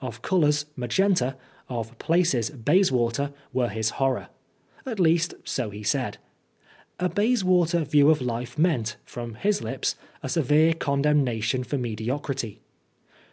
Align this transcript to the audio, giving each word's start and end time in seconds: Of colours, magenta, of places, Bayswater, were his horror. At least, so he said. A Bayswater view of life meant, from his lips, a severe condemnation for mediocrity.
Of 0.00 0.22
colours, 0.22 0.66
magenta, 0.76 1.34
of 1.68 1.98
places, 1.98 2.48
Bayswater, 2.50 3.32
were 3.52 3.68
his 3.68 3.90
horror. 3.98 4.28
At 4.86 5.00
least, 5.00 5.34
so 5.42 5.70
he 5.70 5.82
said. 5.82 6.18
A 7.00 7.08
Bayswater 7.08 7.82
view 7.84 8.08
of 8.08 8.20
life 8.22 8.56
meant, 8.56 8.98
from 9.04 9.34
his 9.34 9.62
lips, 9.62 9.96
a 10.22 10.28
severe 10.28 10.74
condemnation 10.74 11.64
for 11.64 11.76
mediocrity. 11.76 12.60